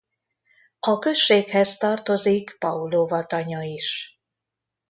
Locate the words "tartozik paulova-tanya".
1.77-3.61